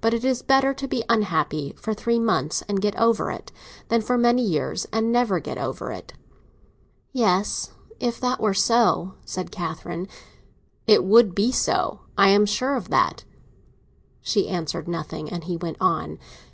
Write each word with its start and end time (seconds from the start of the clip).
But 0.00 0.14
it 0.14 0.24
is 0.24 0.40
better 0.40 0.72
to 0.72 0.86
be 0.86 1.02
unhappy 1.08 1.74
for 1.76 1.94
three 1.94 2.20
months 2.20 2.62
and 2.68 2.80
get 2.80 2.94
over 2.94 3.32
it, 3.32 3.50
than 3.88 4.02
for 4.02 4.16
many 4.16 4.40
years 4.42 4.86
and 4.92 5.10
never 5.10 5.40
get 5.40 5.58
over 5.58 5.90
it." 5.90 6.12
"Yes, 7.10 7.72
if 7.98 8.20
that 8.20 8.38
were 8.40 8.54
so," 8.54 9.14
said 9.24 9.50
Catherine. 9.50 10.06
"It 10.86 11.02
would 11.02 11.34
be 11.34 11.50
so; 11.50 12.02
I 12.16 12.28
am 12.28 12.46
sure 12.46 12.76
of 12.76 12.90
that." 12.90 13.24
She 14.20 14.46
answered 14.48 14.86
nothing, 14.86 15.28
and 15.28 15.42
he 15.42 15.56
went 15.56 15.78
on. 15.80 16.20